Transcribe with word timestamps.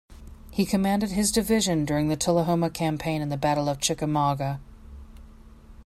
He 0.49 0.65
commanded 0.65 1.11
his 1.11 1.31
division 1.31 1.85
during 1.85 2.07
the 2.07 2.15
Tullahoma 2.15 2.71
Campaign 2.71 3.21
and 3.21 3.31
the 3.31 3.37
Battle 3.37 3.69
of 3.69 3.77
Chickamauga. 3.79 4.59